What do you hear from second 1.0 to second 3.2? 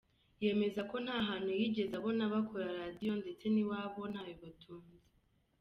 nta hantu yigeze abona bakora radio